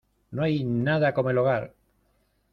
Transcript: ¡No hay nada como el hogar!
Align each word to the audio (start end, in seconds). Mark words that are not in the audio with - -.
¡No 0.31 0.41
hay 0.41 0.63
nada 0.63 1.13
como 1.13 1.29
el 1.29 1.37
hogar! 1.37 1.75